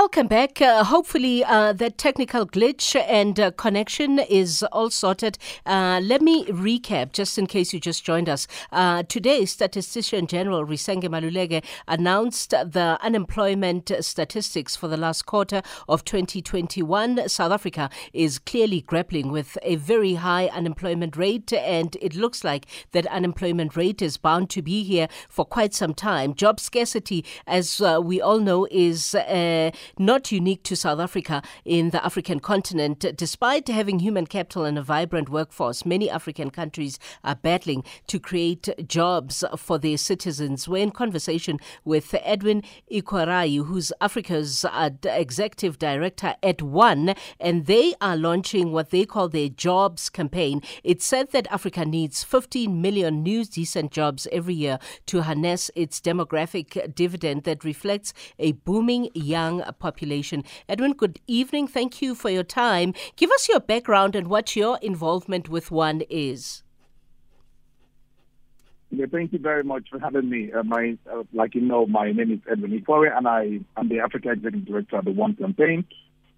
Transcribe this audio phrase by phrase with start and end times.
[0.00, 0.62] welcome back.
[0.62, 5.36] Uh, hopefully, uh, that technical glitch and uh, connection is all sorted.
[5.66, 8.46] Uh, let me recap, just in case you just joined us.
[8.72, 16.02] Uh, today, Statistician General Risenge Maluleke announced the unemployment statistics for the last quarter of
[16.06, 17.28] 2021.
[17.28, 22.64] South Africa is clearly grappling with a very high unemployment rate, and it looks like
[22.92, 26.32] that unemployment rate is bound to be here for quite some time.
[26.32, 29.14] Job scarcity, as uh, we all know, is
[29.98, 33.04] not unique to South Africa in the African continent.
[33.16, 38.68] Despite having human capital and a vibrant workforce, many African countries are battling to create
[38.86, 40.68] jobs for their citizens.
[40.68, 47.94] We're in conversation with Edwin Ikhuoria, who's Africa's uh, executive director at One, and they
[48.00, 50.62] are launching what they call their jobs campaign.
[50.84, 56.00] It's said that Africa needs 15 million new decent jobs every year to harness its
[56.00, 60.44] demographic dividend that reflects a booming young population.
[60.68, 61.66] Edwin, good evening.
[61.66, 62.94] Thank you for your time.
[63.16, 66.62] Give us your background and what your involvement with One is.
[68.90, 70.52] Yeah, thank you very much for having me.
[70.52, 74.00] Uh, my, uh, like you know, my name is Edwin Ikhuoria, and I am the
[74.00, 75.84] Africa Executive Director of the One Campaign.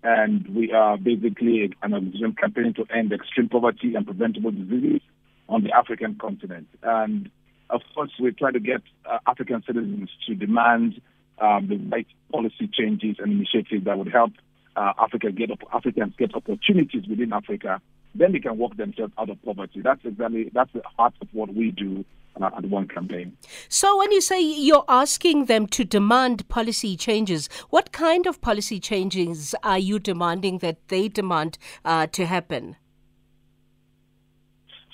[0.02, 5.00] And we are basically an organization campaigning to end extreme poverty and preventable diseases
[5.48, 6.66] on the African continent.
[6.82, 7.30] And
[7.70, 11.00] of course, we try to get uh, African citizens to demand
[11.38, 14.32] um, the right policy changes and initiatives that would help
[14.76, 17.80] uh, Africa get Africans get opportunities within Africa,
[18.14, 19.80] then they can work themselves out of poverty.
[19.80, 22.04] That's exactly that's the heart of what we do
[22.40, 23.36] uh, at One Campaign.
[23.68, 28.80] So, when you say you're asking them to demand policy changes, what kind of policy
[28.80, 32.76] changes are you demanding that they demand uh, to happen?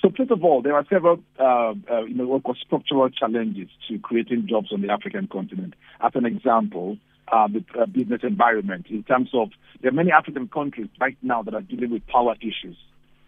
[0.01, 4.47] So first of all, there are several, uh, uh, you know, structural challenges to creating
[4.47, 5.73] jobs on the African continent.
[5.99, 6.97] As an example,
[7.31, 9.49] uh, the uh, business environment in terms of
[9.81, 12.77] there are many African countries right now that are dealing with power issues,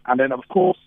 [0.05, 0.77] and then of course.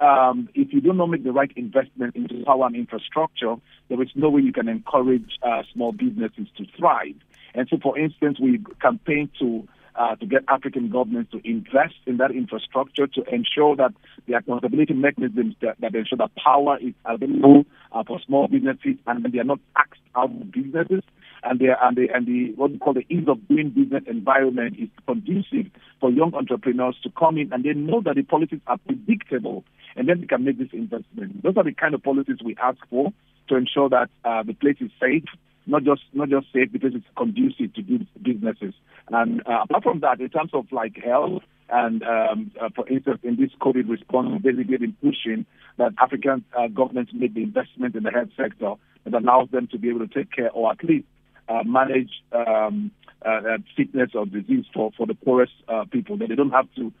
[0.00, 3.54] Um, if you do not make the right investment into power and infrastructure,
[3.88, 7.14] there is no way you can encourage uh, small businesses to thrive.
[7.54, 12.16] And so, for instance, we campaign to uh, to get African governments to invest in
[12.18, 13.92] that infrastructure to ensure that
[14.26, 19.24] the accountability mechanisms that, that ensure that power is available uh, for small businesses and
[19.32, 21.02] they are not taxed out of businesses
[21.44, 24.88] and the and and the what we call the ease of doing business environment is
[25.06, 29.64] conducive for young entrepreneurs to come in and they know that the policies are predictable
[29.96, 31.42] and then they can make this investment.
[31.42, 33.12] Those are the kind of policies we ask for
[33.48, 35.24] to ensure that uh, the place is safe
[35.66, 38.74] not just not just safe because it's conducive to good businesses.
[39.08, 43.20] And uh, apart from that, in terms of like health and um, uh, for instance,
[43.22, 45.46] in this COVID response, basically been pushing
[45.78, 49.78] that African uh, governments make the investment in the health sector that allows them to
[49.78, 51.06] be able to take care or at least
[51.48, 52.90] uh, manage um,
[53.24, 55.52] uh, uh, sickness or disease for, for the poorest
[55.90, 56.92] people, that they don't have to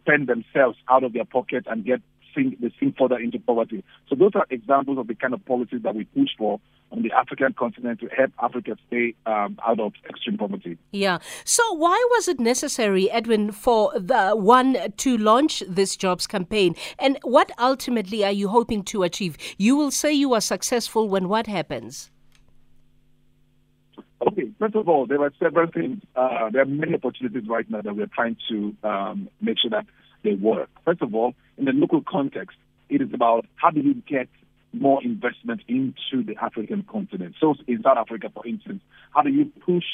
[0.00, 2.00] spend themselves out of their pocket and get
[2.34, 3.84] sink, they sink further into poverty.
[4.08, 6.60] So those are examples of the kind of policies that we push for
[6.90, 10.78] on the African continent to help Africa stay um, out of extreme poverty.
[10.92, 11.18] Yeah.
[11.44, 16.76] So why was it necessary, Edwin, for the one to launch this jobs campaign?
[16.98, 19.36] And what ultimately are you hoping to achieve?
[19.56, 22.10] You will say you are successful when what happens?
[24.26, 26.00] Okay, first of all, there are several things.
[26.14, 29.86] Uh, there are many opportunities right now that we're trying to um, make sure that
[30.22, 30.68] they work.
[30.84, 32.56] First of all, in the local context,
[32.88, 34.28] it is about how do you get
[34.72, 37.34] more investment into the African continent.
[37.40, 38.82] So in South Africa, for instance,
[39.14, 39.84] how do you push,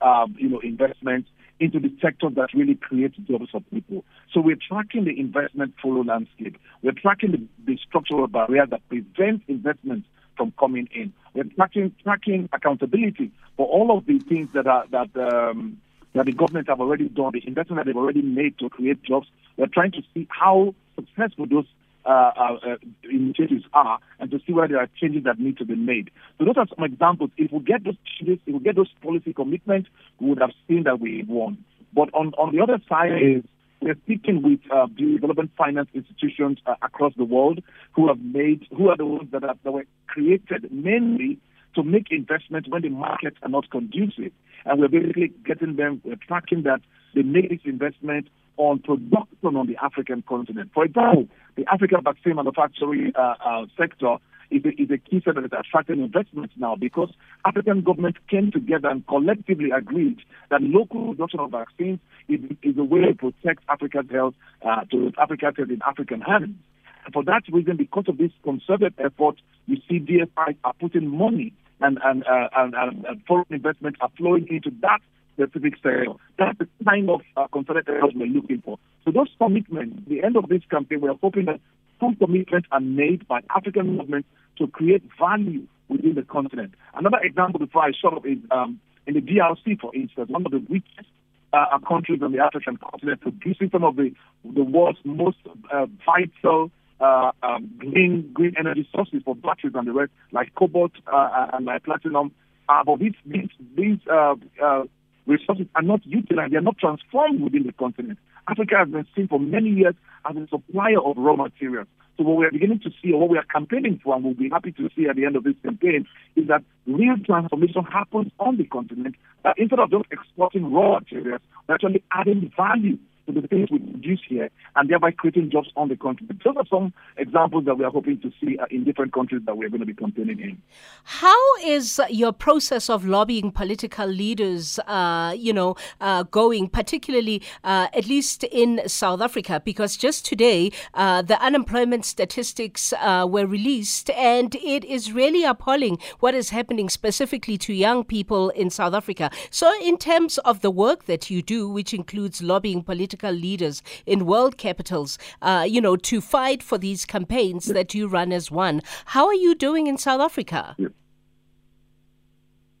[0.00, 1.26] um, you know, investment
[1.58, 4.04] into the sector that really creates jobs for people?
[4.32, 6.58] So we're tracking the investment flow landscape.
[6.82, 10.04] We're tracking the, the structural barriers that prevent investment
[10.36, 11.12] from coming in.
[11.34, 15.80] We're tracking tracking accountability for all of the things that are that um,
[16.16, 19.28] that the government have already done, the investment that they've already made to create jobs.
[19.56, 21.66] We're trying to see how successful those
[22.06, 25.64] uh, uh, uh, initiatives are and to see where there are changes that need to
[25.64, 26.10] be made.
[26.38, 27.30] So those are some examples.
[27.36, 30.84] If we get those changes, if we get those policy commitments, we would have seen
[30.84, 31.58] that we won.
[31.92, 33.42] But on, on the other side is
[33.82, 37.62] we're speaking with uh, development finance institutions uh, across the world
[37.92, 41.38] who have made, who are the ones that, are, that were created mainly
[41.76, 44.32] to make investments when the markets are not conducive.
[44.64, 46.80] And we're basically getting them, we're tracking that
[47.14, 50.70] they make this investment on production on the African continent.
[50.74, 54.16] For example, the African vaccine manufacturing uh, uh, sector
[54.50, 57.10] is a, is a key sector that is attracting investments now because
[57.44, 60.20] African governments came together and collectively agreed
[60.50, 61.98] that local production of vaccines
[62.28, 66.56] is, is a way to protect Africa's health, uh, to Africa's health in African hands.
[67.04, 69.36] And for that reason, because of this concerted effort,
[69.66, 74.46] you see DFI are putting money and, and, uh, and, and, foreign investment are flowing
[74.48, 75.00] into that
[75.34, 76.12] specific sector.
[76.38, 78.78] That's the kind of uh, concerted efforts we're looking for.
[79.04, 81.60] So those commitments, the end of this campaign, we're hoping that
[82.00, 84.28] some commitments are made by African governments
[84.58, 86.74] to create value within the continent.
[86.94, 90.52] Another example before I shut up is um, in the DRC, for instance, one of
[90.52, 91.08] the richest
[91.52, 94.12] uh, countries on the African continent producing some of the,
[94.44, 95.38] the world's most
[95.72, 96.70] uh, vital
[97.00, 101.66] uh, um, green green energy sources for batteries and the rest, like cobalt uh, and
[101.66, 102.32] like platinum.
[102.68, 104.84] Uh, but these these, these uh, uh,
[105.26, 108.18] resources are not utilized; they are not transformed within the continent.
[108.48, 109.94] Africa has been seen for many years
[110.28, 111.88] as a supplier of raw materials.
[112.16, 114.34] So what we are beginning to see, or what we are campaigning for, and we'll
[114.34, 118.32] be happy to see at the end of this campaign, is that real transformation happens
[118.40, 119.16] on the continent.
[119.44, 122.96] Uh, instead of just exporting raw materials, we're actually adding value
[123.32, 126.42] the things we produce here and thereby creating jobs on the continent.
[126.44, 129.56] Those are some examples that we are hoping to see uh, in different countries that
[129.56, 130.62] we're going to be campaigning in.
[131.04, 137.88] How is your process of lobbying political leaders, uh, you know, uh, going, particularly uh,
[137.92, 139.60] at least in South Africa?
[139.64, 145.98] Because just today, uh, the unemployment statistics uh, were released, and it is really appalling
[146.20, 149.30] what is happening specifically to young people in South Africa.
[149.50, 153.82] So, in terms of the work that you do, which includes lobbying political political leaders
[154.04, 158.50] in world capitals, uh, you know, to fight for these campaigns that you run as
[158.50, 158.82] one.
[159.06, 160.76] How are you doing in South Africa?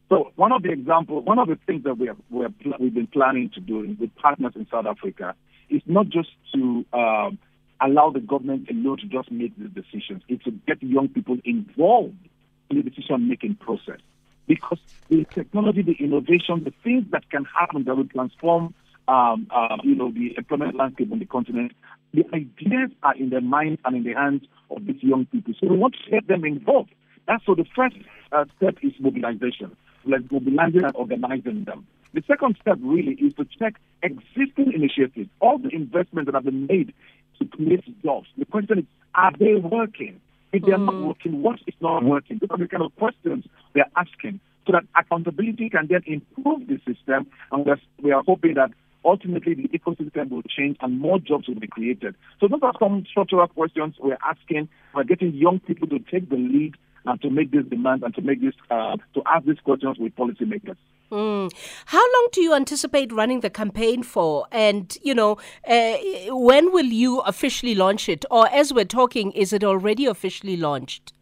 [0.08, 2.94] So one of the examples, one of the things that we have, we have we've
[2.94, 5.34] been planning to do with partners in South Africa
[5.68, 7.38] is not just to um,
[7.80, 10.22] allow the government alone to just make the decisions.
[10.28, 12.28] It's to get young people involved
[12.70, 14.00] in the decision-making process.
[14.46, 14.78] Because
[15.08, 18.74] the technology, the innovation, the things that can happen that will transform
[19.08, 21.72] um, uh, you know, the employment landscape on the continent.
[22.14, 25.54] The ideas are in their minds and in the hands of these young people.
[25.60, 26.90] So we want to get them involved.
[27.26, 27.96] That's so the first
[28.32, 29.76] uh, step is mobilization.
[30.04, 31.86] Like mobilizing and organizing them.
[32.14, 36.66] The second step really is to check existing initiatives, all the investments that have been
[36.66, 36.94] made
[37.38, 38.28] to create jobs.
[38.38, 40.20] The question is, are they working?
[40.52, 40.86] If they are mm.
[40.86, 42.38] not working, what is not working?
[42.40, 43.44] Those are the kind of questions
[43.74, 47.26] we are asking so that accountability can then improve the system.
[47.52, 47.66] And
[48.02, 48.70] we are hoping that
[49.06, 52.14] ultimately the ecosystem will change and more jobs will be created.
[52.40, 54.68] So those are some structural questions we're asking.
[54.94, 56.74] We're getting young people to take the lead
[57.06, 60.14] and to make these demands and to make this uh, to ask these questions with
[60.16, 60.76] policymakers.
[61.12, 61.52] Mm.
[61.86, 64.46] How long do you anticipate running the campaign for?
[64.50, 65.38] And, you know,
[65.68, 65.96] uh,
[66.30, 68.24] when will you officially launch it?
[68.28, 71.12] Or as we're talking, is it already officially launched?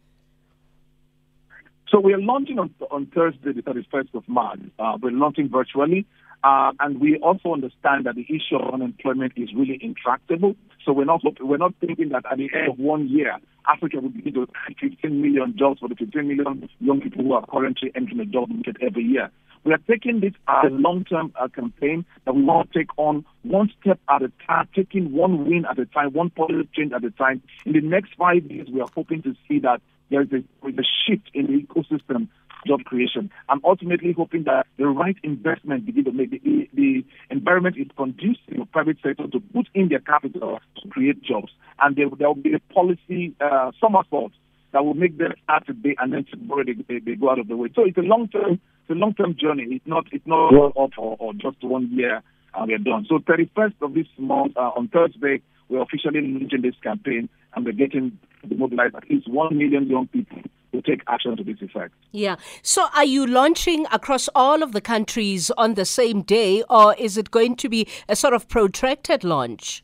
[1.89, 4.59] So we are launching on, on Thursday, the 31st of March.
[4.79, 6.07] Uh, we're launching virtually.
[6.45, 10.55] Uh, and we also understand that the issue of unemployment is really intractable.
[10.85, 13.35] So we're not we're not thinking that at the end of one year,
[13.67, 17.33] Africa will begin to create 15 million jobs for the 15 million young people who
[17.33, 19.31] are currently entering the job market every year.
[19.63, 23.25] We are taking this as a long-term uh, campaign that we want to take on
[23.41, 27.03] one step at a time, taking one win at a time, one positive change at
[27.03, 27.41] a time.
[27.65, 29.81] In the next five years, we are hoping to see that
[30.11, 32.27] there is a, a shift in the ecosystem
[32.65, 33.31] job creation.
[33.49, 38.65] I'm ultimately hoping that the right investment begin to the, the environment is conducive for
[38.65, 41.51] private sector to put in their capital to create jobs.
[41.79, 44.31] And there, there will be a policy uh, somersault
[44.73, 47.47] that will make them start today and then tomorrow they, they, they go out of
[47.47, 47.69] the way.
[47.75, 49.65] So it's a long term it's a long term journey.
[49.69, 52.21] It's not it's not one off or, or just one year
[52.53, 53.05] and we're done.
[53.07, 57.71] So 31st of this month uh, on Thursday we're officially launching this campaign and we're
[57.71, 58.19] getting
[58.55, 60.41] mobilized at least one million young people
[60.75, 61.93] to take action to this effect.
[62.11, 62.35] Yeah.
[62.61, 67.17] So are you launching across all of the countries on the same day, or is
[67.17, 69.83] it going to be a sort of protracted launch?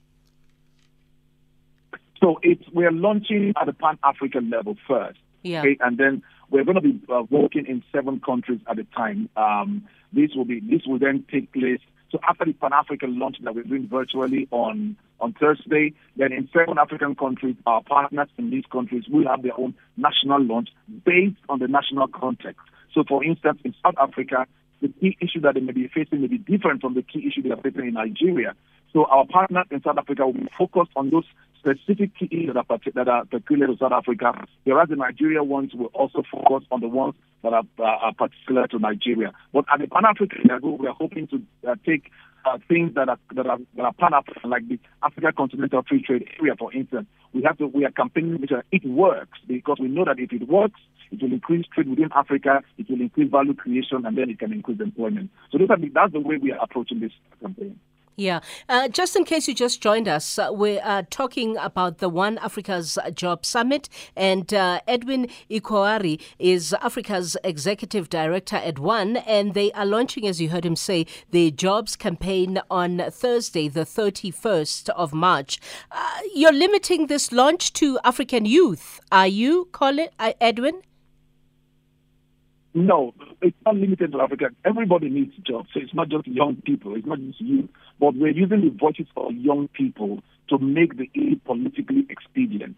[2.20, 5.20] So it's we're launching at the Pan African level first.
[5.44, 5.62] Yeah.
[5.62, 5.78] Okay?
[5.82, 9.30] And then we're going to be uh, working in seven countries at a time.
[9.36, 11.80] Um, this will be this will then take place
[12.12, 16.50] so after the Pan African launch that we're doing virtually on, on Thursday, then in
[16.52, 20.70] seven African countries, our partners in these countries will have their own national launch
[21.06, 22.60] based on the national context.
[22.94, 24.46] So for instance, in South Africa,
[24.82, 27.44] the key issue that they may be facing may be different from the key issue
[27.44, 28.56] they are facing in Nigeria.
[28.92, 31.26] So our partners in South Africa will be focused on those
[31.62, 35.92] specific key that are, that are peculiar to South Africa, whereas the Nigeria ones will
[35.94, 37.14] also focus on the ones
[37.44, 39.32] that are, uh, are particular to Nigeria.
[39.54, 42.12] But at the Pan African level, we are hoping to uh, take
[42.46, 46.02] uh, things that are that are, that are pan African, like the Africa Continental Free
[46.02, 47.08] Trade Area, for instance.
[47.34, 50.48] We have to we are campaigning which it works because we know that if it
[50.50, 50.80] works,
[51.12, 54.52] it will increase trade within Africa, it will increase value creation, and then it can
[54.52, 55.30] increase employment.
[55.52, 57.80] So those are the, that's the way we are approaching this campaign.
[58.22, 58.42] Yeah.
[58.70, 62.38] Uh, just in case you just joined us, uh, we are talking about the One
[62.38, 69.72] Africa's Job Summit, and uh, Edwin Ikhuoria is Africa's executive director at One, and they
[69.72, 75.14] are launching, as you heard him say, the jobs campaign on Thursday, the 31st of
[75.14, 75.60] March.
[75.92, 80.84] Uh, you're limiting this launch to African youth, are you, Colin, uh, Edwin?
[82.74, 84.46] No, it's not limited to Africa.
[84.64, 85.70] Everybody needs jobs.
[85.74, 86.96] So it's not just young people.
[86.96, 87.68] It's not just you.
[88.02, 92.78] But we're using the voices of young people to make the aid politically expedient.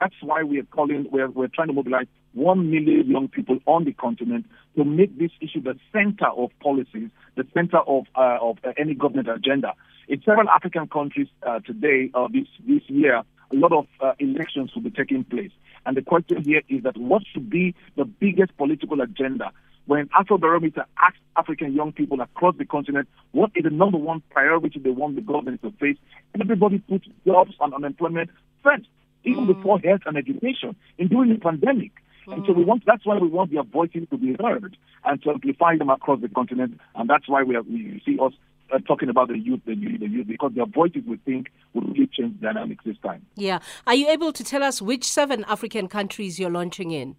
[0.00, 3.84] That's why we are calling, we're, we're trying to mobilize one million young people on
[3.84, 8.58] the continent to make this issue the center of policies, the center of, uh, of
[8.64, 9.74] uh, any government agenda.
[10.08, 14.74] In several African countries uh, today, uh, this, this year, a lot of uh, elections
[14.74, 15.52] will be taking place.
[15.86, 19.52] And the question here is that what should be the biggest political agenda?
[19.86, 24.78] When Afrobarometer asked African young people across the continent what is the number one priority
[24.78, 25.98] they want the government to face,
[26.40, 28.30] everybody put jobs and unemployment
[28.62, 28.86] first,
[29.24, 29.54] even mm.
[29.54, 31.92] before health and education, in during the pandemic.
[32.26, 32.34] Mm.
[32.34, 35.30] And so we want that's why we want their voices to be heard and to
[35.30, 36.80] amplify them across the continent.
[36.94, 38.32] And that's why we, we see us
[38.72, 41.82] uh, talking about the youth, the youth, the youth, because their voices, we think, will
[41.82, 43.26] really change dynamics this time.
[43.36, 43.58] Yeah.
[43.86, 47.16] Are you able to tell us which seven African countries you're launching in?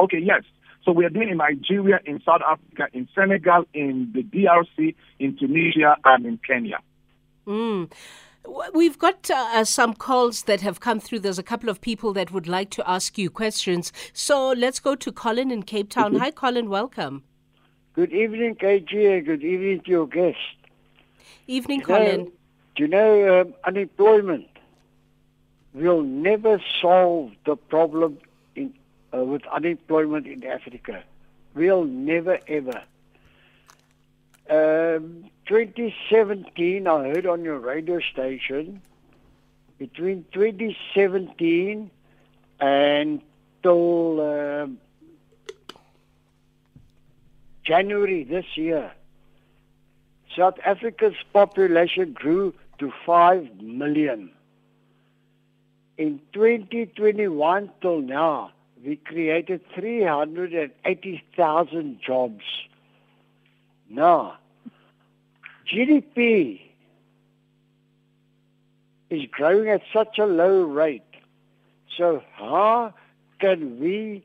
[0.00, 0.42] Okay, yes.
[0.84, 5.36] So we are doing in Nigeria, in South Africa, in Senegal, in the DRC, in
[5.36, 6.78] Tunisia, and in Kenya.
[7.46, 7.90] Mm.
[8.74, 11.20] We've got uh, uh, some calls that have come through.
[11.20, 13.90] There's a couple of people that would like to ask you questions.
[14.12, 16.12] So let's go to Colin in Cape Town.
[16.12, 16.22] Mm-hmm.
[16.22, 16.68] Hi, Colin.
[16.68, 17.24] Welcome.
[17.94, 20.36] Good evening, KG, and good evening to your guest.
[21.46, 22.24] Evening, do Colin.
[22.24, 22.32] Know,
[22.76, 24.48] do you know um, unemployment
[25.72, 28.18] will never solve the problem in,
[29.14, 31.02] uh, with unemployment in Africa?
[31.54, 32.82] Will never ever.
[34.50, 38.82] Um, 2017, I heard on your radio station,
[39.78, 41.90] between 2017
[42.60, 43.22] and
[43.62, 44.78] till um,
[47.64, 48.92] January this year,
[50.36, 54.30] South Africa's population grew to 5 million.
[55.96, 58.50] In 2021 till now,
[58.84, 62.42] we created 380,000 jobs.
[63.88, 64.36] Now,
[65.72, 66.60] GDP
[69.10, 71.02] is growing at such a low rate.
[71.96, 72.92] So how
[73.40, 74.24] can we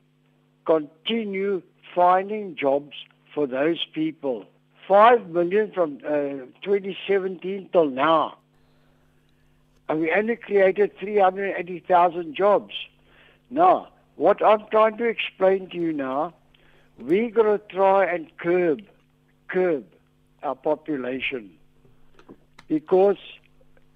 [0.65, 1.61] continue
[1.95, 2.93] finding jobs
[3.33, 4.45] for those people.
[4.87, 8.37] Five million from uh, 2017 till now.
[9.87, 12.73] And we only created 380,000 jobs.
[13.49, 13.89] Now,
[14.19, 16.33] what I'm trying to explain to you now,
[16.99, 18.81] we're going to try and curb,
[19.47, 19.85] curb
[20.43, 21.51] our population.
[22.67, 23.15] Because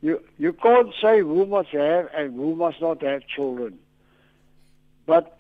[0.01, 3.77] you, you can't say who must have and who must not have children.
[5.05, 5.37] But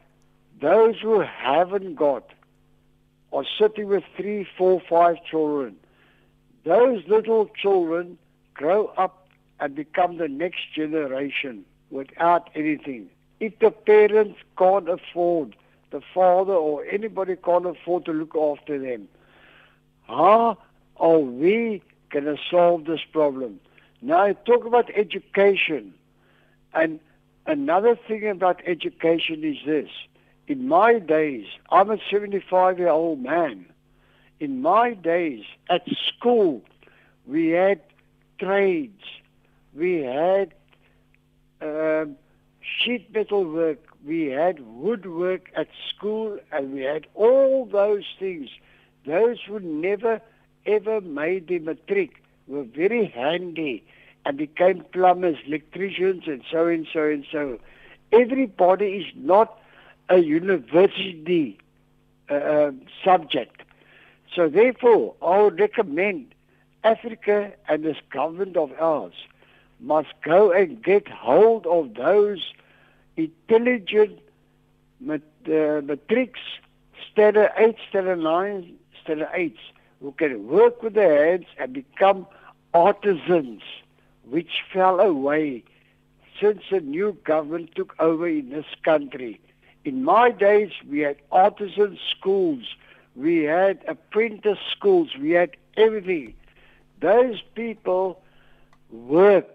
[0.59, 2.31] those who haven't got
[3.31, 5.77] are sitting with three, four, five children.
[6.65, 8.17] Those little children
[8.53, 9.29] grow up
[9.61, 13.09] and become the next generation without anything.
[13.43, 15.57] If the parents can't afford,
[15.91, 19.09] the father or anybody can't afford to look after them,
[20.07, 20.57] how
[20.95, 23.59] are we going to solve this problem?
[24.01, 25.93] Now, I talk about education.
[26.73, 27.01] And
[27.45, 29.89] another thing about education is this
[30.47, 33.65] in my days, I'm a 75 year old man.
[34.39, 36.61] In my days at school,
[37.27, 37.81] we had
[38.39, 39.03] trades,
[39.75, 40.53] we had
[41.61, 42.15] um,
[42.63, 48.49] sheet metal work, we had woodwork at school, and we had all those things.
[49.05, 50.21] Those who never
[50.65, 53.83] ever made the matric were very handy
[54.25, 57.59] and became plumbers, electricians, and so and so and so.
[58.11, 59.59] Everybody is not
[60.09, 61.57] a university
[62.29, 62.35] uh,
[62.67, 63.61] um, subject.
[64.33, 66.33] So therefore, I would recommend
[66.83, 69.13] Africa and this government of ours
[69.83, 72.53] must go and get hold of those
[73.17, 74.19] intelligent
[74.99, 76.39] mat- uh, matrix,
[77.11, 78.73] standard 8, standard 9,
[79.03, 79.57] standard 8,
[80.01, 82.25] who can work with their hands and become
[82.73, 83.61] artisans,
[84.29, 85.63] which fell away
[86.39, 89.39] since the new government took over in this country.
[89.85, 92.63] In my days, we had artisan schools,
[93.15, 96.33] we had apprentice schools, we had everything.
[97.01, 98.21] Those people
[98.91, 99.52] worked,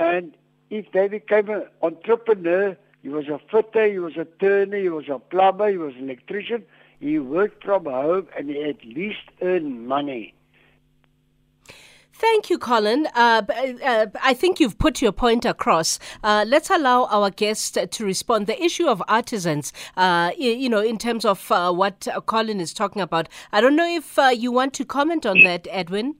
[0.00, 0.36] and
[0.70, 5.08] if they became an entrepreneur, he was a fitter, he was a turner, he was
[5.08, 6.64] a plumber, he was an electrician,
[7.00, 10.34] he worked from home and he at least earned money.
[12.12, 13.06] Thank you, Colin.
[13.14, 13.40] Uh,
[13.82, 15.98] uh, I think you've put your point across.
[16.22, 18.46] Uh, let's allow our guest to respond.
[18.46, 23.00] The issue of artisans, uh, you know, in terms of uh, what Colin is talking
[23.00, 23.30] about.
[23.52, 26.16] I don't know if uh, you want to comment on that, Edwin.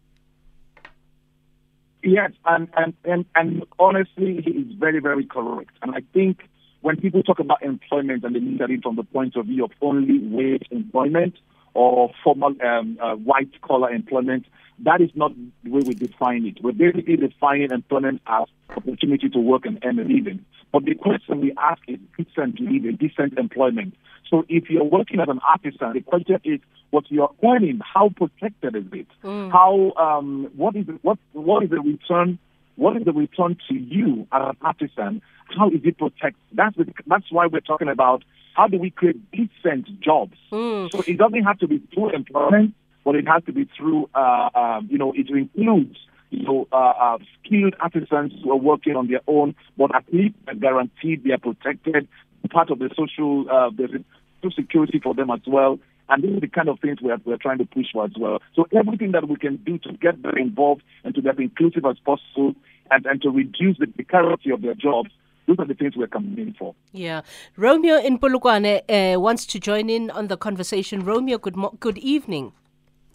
[2.02, 5.72] Yes, and, and, and, and honestly, he is very, very correct.
[5.82, 6.38] And I think
[6.80, 9.64] when people talk about employment and they look at it from the point of view
[9.64, 11.34] of only wage employment
[11.74, 14.46] or formal um, uh, white collar employment,
[14.80, 15.32] that is not
[15.64, 16.62] the way we define it.
[16.62, 18.46] We're basically defining employment as
[18.76, 20.44] opportunity to work and earn a living.
[20.72, 23.94] But the question we ask is decent living, decent employment.
[24.30, 26.60] So if you're working as an artisan, the question is
[26.90, 29.06] what you're earning, how protected is it?
[29.24, 29.50] Mm.
[29.50, 32.38] How um, what is what what is the return?
[32.76, 35.22] What is the return to you as an artisan?
[35.58, 36.40] How is it protected?
[36.52, 38.22] That's the, that's why we're talking about
[38.54, 40.36] how do we create decent jobs.
[40.52, 40.90] Mm.
[40.92, 44.50] So it doesn't have to be through employment, but it has to be through uh,
[44.54, 45.96] um, you know it includes
[46.30, 50.36] you know, uh, uh, skilled artisans who are working on their own, but at least
[50.46, 52.08] they're guaranteed they are protected.
[52.50, 55.78] Part of the social, uh, social security for them as well.
[56.08, 58.12] And this is the kind of things we are, we're trying to push for as
[58.18, 58.40] well.
[58.56, 61.98] So everything that we can do to get them involved and to get inclusive as
[61.98, 62.54] possible
[62.90, 65.10] and, and to reduce the precarity of their jobs,
[65.50, 66.74] those are the things we're campaigning for.
[66.92, 67.22] Yeah.
[67.56, 71.04] Romeo in Polokwane uh, wants to join in on the conversation.
[71.04, 72.52] Romeo, good, mo- good evening.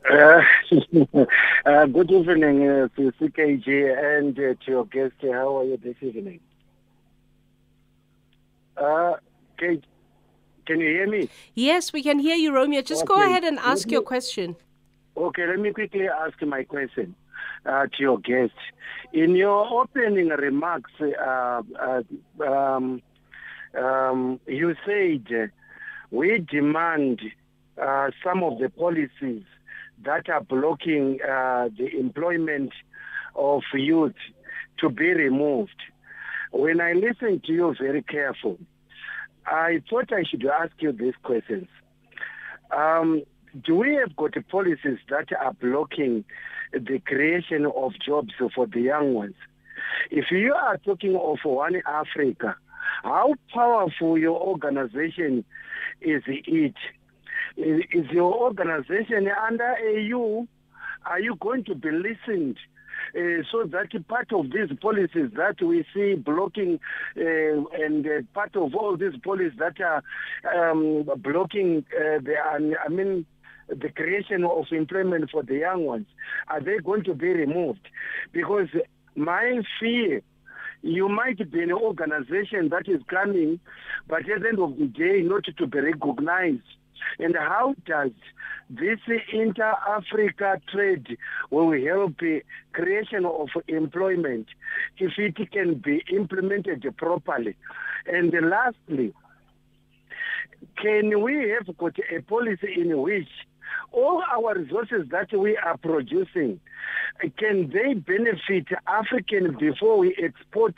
[0.09, 0.41] Uh,
[1.65, 3.67] uh, good evening uh, to CKG
[4.17, 5.13] and uh, to your guest.
[5.21, 6.41] How are you this evening?
[8.75, 9.13] Uh,
[9.57, 9.83] Kate,
[10.67, 11.29] can you hear me?
[11.53, 12.81] Yes, we can hear you, Romeo.
[12.81, 13.15] Just okay.
[13.15, 14.57] go ahead and ask me, your question.
[15.15, 17.15] Okay, let me quickly ask my question
[17.65, 18.53] uh, to your guest.
[19.13, 22.01] In your opening remarks, uh, uh,
[22.45, 23.01] um,
[23.77, 25.51] um, you said
[26.11, 27.21] we demand
[27.81, 29.43] uh, some of the policies
[30.03, 32.71] that are blocking uh, the employment
[33.35, 34.15] of youth
[34.79, 35.81] to be removed.
[36.51, 38.57] When I listened to you very careful,
[39.45, 41.67] I thought I should ask you these questions.
[42.75, 43.23] Um,
[43.63, 46.25] do we have got policies that are blocking
[46.75, 49.35] the creation of jobs for the young ones?
[50.11, 52.55] If you are talking of One Africa,
[53.03, 55.45] how powerful your organization
[56.01, 56.75] is it?
[57.57, 60.47] Is your organization under AU?
[61.05, 62.57] Are you going to be listened
[63.15, 66.79] uh, so that part of these policies that we see blocking
[67.17, 70.03] uh, and uh, part of all these policies that are
[70.71, 73.25] um, blocking the, I mean,
[73.67, 76.07] the creation of employment for the young ones,
[76.47, 77.87] are they going to be removed?
[78.31, 78.67] Because
[79.15, 80.21] my fear
[80.85, 83.59] you might be an organization that is coming,
[84.07, 86.61] but at the end of the day, not to be recognized.
[87.17, 88.11] And how does
[88.69, 88.99] this
[89.33, 91.17] inter-Africa trade
[91.49, 92.17] will help
[92.73, 94.47] creation of employment
[94.99, 97.55] if it can be implemented properly?
[98.05, 99.13] And lastly,
[100.77, 103.29] can we have got a policy in which
[103.91, 106.59] all our resources that we are producing,
[107.37, 110.75] can they benefit African before we export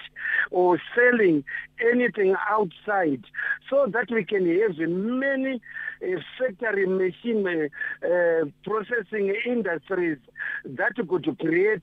[0.52, 1.44] or selling
[1.92, 3.24] anything outside
[3.70, 5.62] so that we can have many
[6.02, 7.70] uh, factory machine
[8.04, 10.18] uh, processing industries
[10.66, 11.82] that could create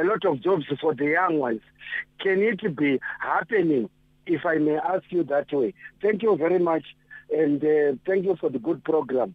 [0.00, 1.60] a lot of jobs for the young ones.
[2.20, 3.90] Can it be happening,
[4.26, 5.74] if I may ask you that way?
[6.00, 6.84] Thank you very much
[7.30, 9.34] and uh, thank you for the good program.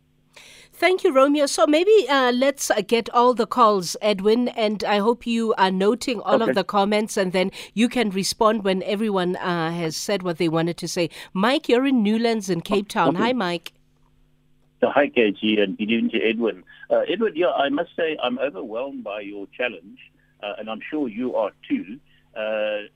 [0.73, 1.45] Thank you, Romeo.
[1.45, 5.69] So maybe uh, let's uh, get all the calls, Edwin, and I hope you are
[5.69, 6.49] noting all okay.
[6.49, 10.49] of the comments, and then you can respond when everyone uh, has said what they
[10.49, 11.09] wanted to say.
[11.33, 13.09] Mike, you're in Newlands in Cape Town.
[13.09, 13.25] Okay.
[13.25, 13.73] Hi, Mike.
[14.81, 16.63] hi, KG, and good evening to Edwin.
[16.89, 19.99] Uh, Edwin, yeah, I must say I'm overwhelmed by your challenge,
[20.41, 21.99] uh, and I'm sure you are too.
[22.35, 22.87] Uh,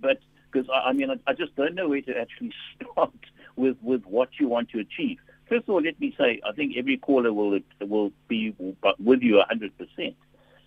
[0.00, 0.20] but
[0.50, 2.52] because I, I, mean, I, I just don't know where to actually
[2.92, 3.12] start
[3.56, 5.18] with with what you want to achieve.
[5.48, 8.54] First of all, let me say, I think every caller will will be
[8.98, 10.14] with you 100%.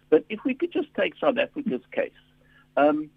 [0.10, 2.12] But if we could just take South Africa's case,
[2.78, 3.10] um,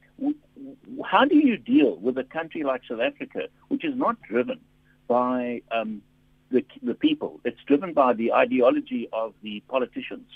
[1.04, 4.60] how do you deal with a country like South Africa, which is not driven
[5.08, 6.02] by um,
[6.50, 7.40] the, the people?
[7.44, 10.28] It's driven by the ideology of the politicians.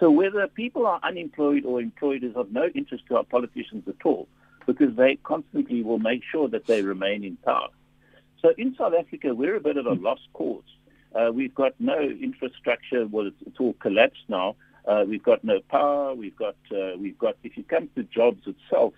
[0.00, 4.04] So whether people are unemployed or employed is of no interest to our politicians at
[4.04, 4.28] all,
[4.66, 7.68] because they constantly will make sure that they remain in power.
[8.44, 10.64] So in South Africa, we're a bit of a lost cause.
[11.14, 13.06] Uh, we've got no infrastructure.
[13.06, 14.56] Well, it's, it's all collapsed now.
[14.86, 16.14] Uh, we've got no power.
[16.14, 17.38] We've got, uh, we've got.
[17.42, 18.92] If you come to jobs itself,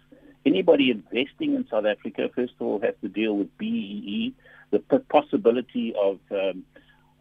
[0.44, 4.34] anybody investing in South Africa, first of all, has to deal with BEE,
[4.72, 6.64] the possibility of um,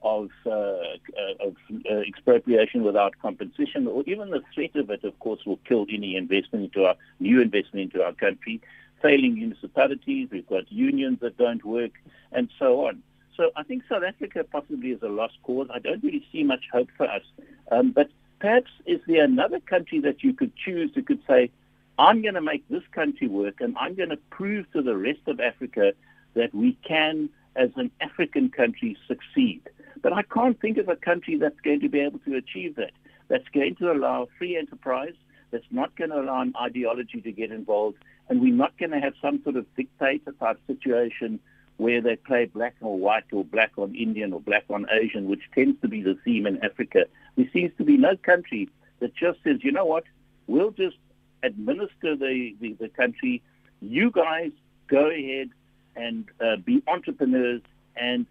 [0.02, 1.56] of, uh, uh, of
[1.90, 6.16] uh, expropriation without compensation, or even the threat of it, of course, will kill any
[6.16, 8.62] investment into our new investment into our country.
[9.02, 11.92] Failing municipalities, we've got unions that don't work,
[12.32, 13.04] and so on.
[13.38, 15.68] So I think South Africa possibly is a lost cause.
[15.74, 17.24] I don't really see much hope for us.
[17.72, 21.52] Um, but perhaps is there another country that you could choose that could say,
[21.98, 25.22] I'm going to make this country work, and I'm going to prove to the rest
[25.28, 25.94] of Africa
[26.34, 29.62] that we can, as an African country, succeed.
[30.02, 32.92] But I can't think of a country that's going to be able to achieve that,
[33.28, 35.14] that's going to allow free enterprise,
[35.52, 37.98] that's not going to allow an ideology to get involved,
[38.30, 41.40] and we're not going to have some sort of dictator type situation
[41.78, 45.42] where they play black or white or black on Indian or black on Asian, which
[45.54, 47.06] tends to be the theme in Africa.
[47.36, 50.06] There seems to be no country that just says, you know what,
[50.48, 50.98] we'll just
[51.44, 53.42] administer the, the, the country.
[53.82, 54.52] You guys
[54.88, 55.50] go ahead
[55.96, 57.62] and uh, be entrepreneurs
[57.96, 58.26] and,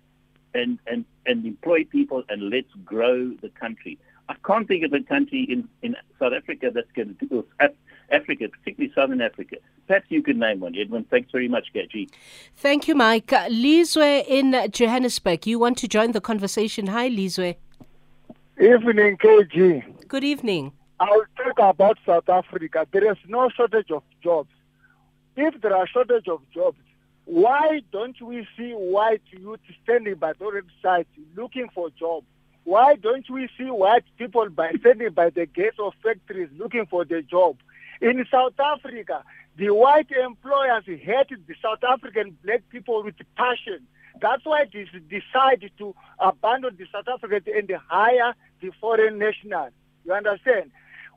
[0.55, 3.99] and, and, and employ people and let's grow the country.
[4.29, 7.47] I can't think of a country in, in South Africa that's going to do
[8.11, 9.57] Africa, particularly Southern Africa.
[9.87, 11.05] Perhaps you could name one, Edwin.
[11.11, 12.09] Thanks very much, KG.
[12.57, 13.33] Thank you, Mike.
[13.33, 16.87] Uh, Lizwe in Johannesburg, you want to join the conversation.
[16.89, 17.57] Hi, Lizwe.
[18.61, 20.09] Evening, KG.
[20.09, 20.73] Good evening.
[21.01, 22.87] I'll talk about South Africa.
[22.93, 24.51] There is no shortage of jobs.
[25.37, 26.79] If there are shortage of jobs,
[27.25, 32.27] why don't we see white youth standing by the roadside looking for jobs?
[32.65, 37.05] Why don't we see white people by standing by the gates of factories looking for
[37.05, 37.57] the job?
[38.01, 39.25] In South Africa,
[39.57, 43.87] the white employers hated the South African black people with passion.
[44.21, 49.73] That's why they decided to abandon the South Africans and hire the foreign nationals.
[50.05, 50.71] You understand?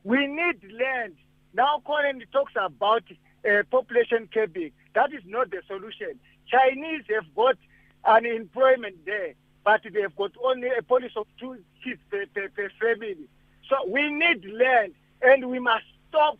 [0.03, 1.15] We need land.
[1.53, 3.03] Now Conan talks about
[3.47, 4.71] uh, population capping.
[4.93, 6.19] That is not the solution.
[6.49, 7.57] Chinese have got
[8.05, 13.27] unemployment there, but they've got only a policy of two kids per, per, per family.
[13.69, 16.37] So we need land, and we must stop,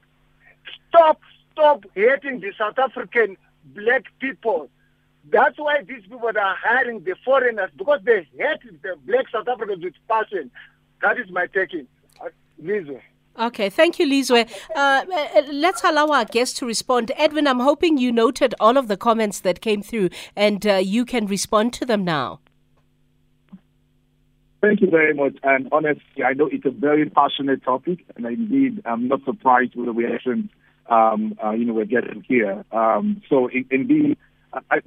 [0.89, 1.19] stop,
[1.51, 4.69] stop hating the South African black people.
[5.30, 9.84] That's why these people are hiring the foreigners because they hate the black South Africans
[9.84, 10.49] with passion.
[11.01, 11.88] That is my taking.
[12.21, 12.30] Uh,
[12.63, 13.01] Lizwe.
[13.39, 14.49] Okay, thank you, Lizwe.
[14.75, 17.12] Uh, uh, let's allow our guests to respond.
[17.15, 21.06] Edwin, I'm hoping you noted all of the comments that came through and uh, you
[21.06, 22.39] can respond to them now.
[24.60, 25.36] Thank you very much.
[25.43, 29.86] And honestly, I know it's a very passionate topic, and indeed, I'm not surprised with
[29.86, 30.50] the reaction
[30.89, 32.63] um, uh, you know we're getting here.
[32.72, 34.17] Um, so indeed,
[34.54, 34.78] I,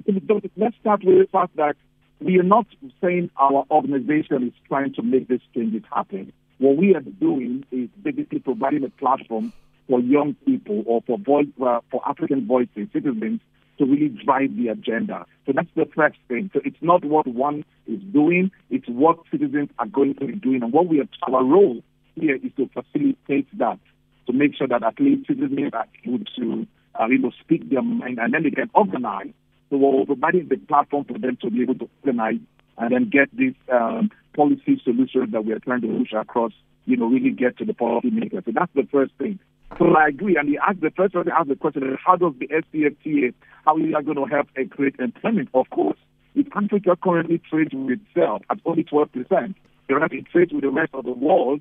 [0.56, 1.76] let's start with the fact that
[2.20, 2.66] we are not
[3.00, 6.32] saying our organization is trying to make these changes happen.
[6.58, 9.52] What we are doing is basically providing a platform
[9.88, 13.40] for young people or for voice, uh, for African voices, citizens,
[13.80, 15.26] to really drive the agenda.
[15.46, 16.50] So that's the first thing.
[16.52, 20.62] So it's not what one is doing; it's what citizens are going to be doing,
[20.62, 21.08] and what we are.
[21.22, 21.82] Our role
[22.14, 23.78] here is to facilitate that,
[24.26, 26.66] to make sure that at least citizens are able to,
[27.00, 29.32] uh, you know, speak their mind, and then they can organize
[29.70, 32.40] so we're providing the platform for them to be able to organize
[32.76, 36.52] and then get these um, policy solutions that we are trying to push across,
[36.86, 38.44] you know, really get to the policymakers.
[38.44, 39.38] So that's the first thing.
[39.78, 40.36] So I agree.
[40.36, 43.92] And he asked the first person asked the question, how does the AfCFTA, how is
[43.92, 45.48] that going to help and create employment?
[45.54, 45.98] Of course,
[46.34, 49.54] if Africa currently trades with itself at only 12%,
[49.86, 51.60] whereas it trades with the rest of the world,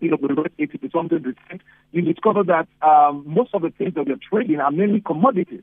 [0.00, 3.70] you know, the rest 80 to something percent, you discover that um, most of the
[3.70, 5.62] things that we're trading are mainly commodities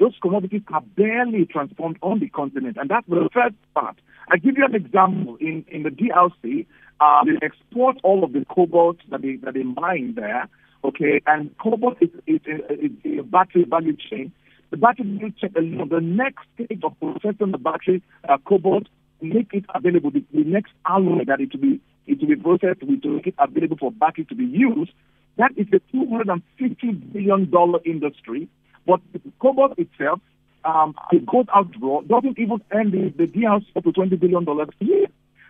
[0.00, 2.78] those commodities are barely transformed on the continent.
[2.80, 3.96] And that's the first part.
[4.30, 5.36] I give you an example.
[5.40, 6.66] In, in the DRC,
[7.00, 10.48] uh, they export all of the cobalt that they, that they mine there.
[10.82, 14.32] Okay, and cobalt is, is, is, is a battery value chain.
[14.70, 18.88] The battery value chain, you know, the next stage of processing the battery uh, cobalt,
[19.20, 22.80] make it available, the, the next alloy that it will be it will be processed
[22.80, 24.90] to make it available for battery to be used.
[25.36, 27.52] That is a $250 billion
[27.84, 28.48] industry
[28.86, 29.00] but
[29.40, 30.20] cobalt itself,
[30.64, 31.72] um, it goes out
[32.08, 35.06] doesn't even earn the, the DRC up to $20 billion a year.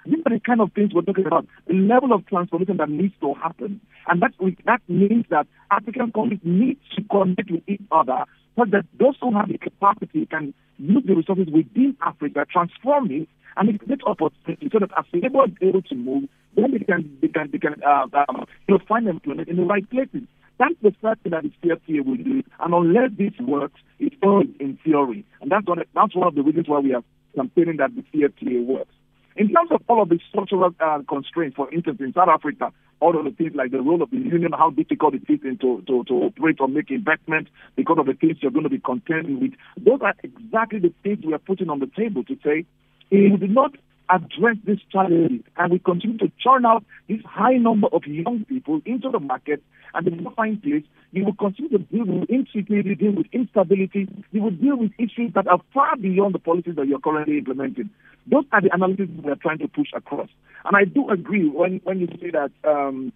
[0.06, 1.46] These are the kind of things we're talking about.
[1.66, 3.80] The level of transformation that needs to happen.
[4.06, 4.32] And that,
[4.66, 8.24] that means that African countries need to connect with each other
[8.56, 13.28] so that those who have the capacity can use the resources within Africa, transform it,
[13.56, 17.28] and create opportunity so that as people are able to move, then they can, they
[17.28, 20.22] can, they can uh, um, you know, find employment in the right places.
[20.58, 22.42] That's the first thing that the CFTA will do.
[22.60, 25.24] And unless this works, it's only in theory.
[25.40, 27.02] And that's that's one of the reasons why we are
[27.34, 28.92] campaigning that the CFTA works.
[29.36, 33.18] In terms of all of the structural uh, constraints, for instance, in South Africa, all
[33.18, 36.04] of the things like the role of the union, how difficult it is to, to,
[36.04, 39.52] to operate or make investment because of the things you're going to be contending with,
[39.78, 42.66] those are exactly the things we are putting on the table to say,
[43.10, 43.72] it would not
[44.10, 48.80] address these challenges and we continue to churn out this high number of young people
[48.84, 49.62] into the market
[49.94, 54.08] and they will find place, you will continue to deal with insecurity, deal with instability,
[54.32, 57.90] you will deal with issues that are far beyond the policies that you're currently implementing.
[58.26, 60.28] Those are the analyses we are trying to push across.
[60.64, 63.12] And I do agree when, when you say that um,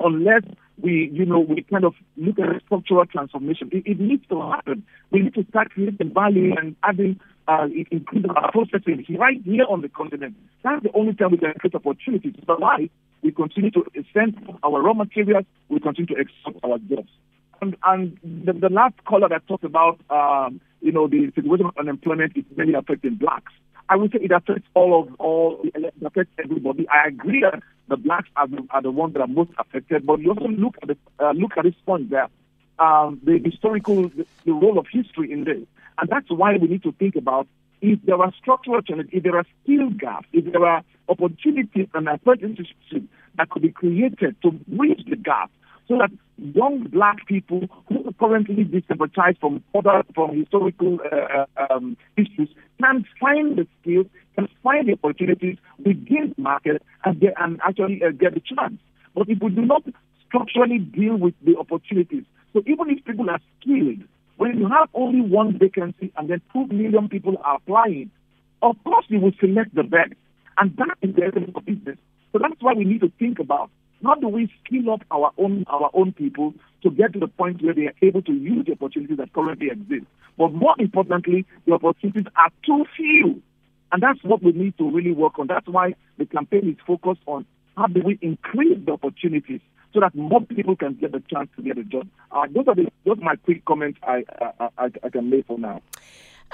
[0.00, 0.42] unless
[0.80, 4.84] we, you know, we kind of look at structural transformation, it, it needs to happen.
[5.10, 9.82] We need to start creating value and adding, uh, increasing our processing right here on
[9.82, 10.36] the continent.
[10.62, 12.34] That's the only time we can create opportunities.
[12.48, 12.88] Otherwise,
[13.22, 17.08] we continue to send our raw materials, we continue to export our jobs.
[17.64, 21.72] And, and the, the, last caller that talked about, um, you know, the situation of
[21.78, 23.52] unemployment is mainly affecting blacks.
[23.88, 26.86] I would say it affects all of all, it affects everybody.
[26.88, 30.20] I agree that the blacks are the, are the ones that are most affected, but
[30.20, 32.28] you also look at the, uh, look at this point there,
[32.78, 35.66] um, the historical, the, the role of history in this,
[35.98, 37.46] and that's why we need to think about
[37.80, 42.08] if there are structural challenges, if there are skill gaps, if there are opportunities and
[42.08, 45.50] apprenticeships that could be created to bridge the gap,
[45.88, 51.96] so that young black people who are currently disenfranchised from other from historical uh, um,
[52.16, 52.48] issues
[52.80, 58.02] can find the skills, can find the opportunities within the market, and, get, and actually
[58.02, 58.80] uh, get a chance.
[59.14, 59.84] But if we do not
[60.26, 64.02] structurally deal with the opportunities, so even if people are skilled,
[64.36, 68.10] when you have only one vacancy and then two million people are applying,
[68.62, 70.14] of course you will select the best.
[70.58, 71.98] And that is the essence of business.
[72.32, 73.70] So that's why we need to think about
[74.04, 77.62] how do we skill up our own our own people to get to the point
[77.62, 80.06] where they are able to use the opportunities that currently exist?
[80.36, 83.42] But more importantly, the opportunities are too few.
[83.92, 85.46] And that's what we need to really work on.
[85.46, 89.60] That's why the campaign is focused on how do we increase the opportunities
[89.92, 92.08] so that more people can get the chance to get a job.
[92.32, 95.46] Uh, those are the, those are my quick comments I, I, I, I can make
[95.46, 95.80] for now.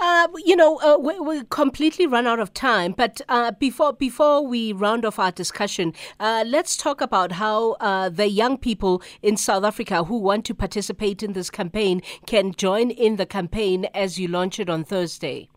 [0.02, 2.92] Uh, you know, uh, we, we completely run out of time.
[2.96, 8.08] But uh, before before we round off our discussion, uh, let's talk about how uh,
[8.08, 12.90] the young people in South Africa who want to participate in this campaign can join
[12.90, 15.50] in the campaign as you launch it on Thursday.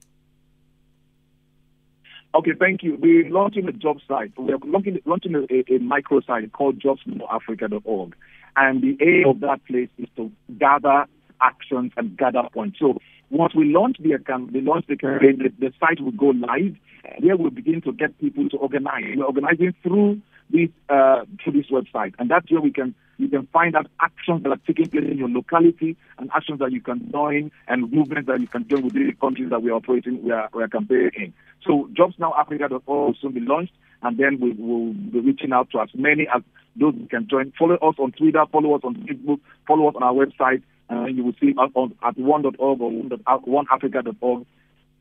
[2.36, 2.98] Okay, thank you.
[3.00, 4.34] We're launching a job site.
[4.38, 8.16] We're launching, launching a, a, a microsite called jobsnowafrica.org.
[8.58, 11.06] And the aim of that place is to gather
[11.44, 12.80] actions and gather points.
[12.80, 16.28] So once we launch the account, we launch the campaign, the, the site will go
[16.28, 16.76] live.
[17.20, 19.16] There we'll begin to get people to organize.
[19.16, 23.48] We're organizing through this uh, through this website, and that's where we can you can
[23.48, 27.12] find out actions that are taking place in your locality and actions that you can
[27.12, 30.32] join and movements that you can join within the countries that we are operating, we
[30.32, 31.34] are, we are campaigning in.
[31.66, 35.90] So jobsnowafrica.org will soon be launched, and then we will be reaching out to as
[35.94, 36.42] many as
[36.76, 37.54] those who can join.
[37.58, 41.24] Follow us on Twitter, follow us on Facebook, follow us on our website, and you
[41.24, 44.46] will see on, at one.org or oneafrica.org.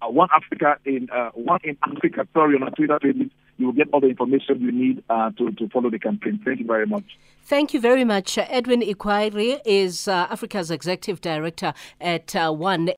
[0.02, 2.26] Uh, one Africa in uh, one in Africa.
[2.34, 5.52] Sorry, on our Twitter page, you will get all the information you need uh, to
[5.52, 6.40] to follow the campaign.
[6.44, 7.04] Thank you very much.
[7.44, 8.36] Thank you very much.
[8.38, 12.86] Edwin Equire is uh, Africa's executive director at uh, One.